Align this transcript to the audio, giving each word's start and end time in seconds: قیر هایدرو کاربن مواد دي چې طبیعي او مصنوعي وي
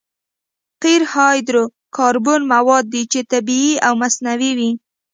قیر 0.83 1.01
هایدرو 1.13 1.63
کاربن 1.97 2.41
مواد 2.53 2.85
دي 2.93 3.03
چې 3.11 3.19
طبیعي 3.31 3.73
او 3.85 3.93
مصنوعي 4.01 4.51
وي 4.57 4.71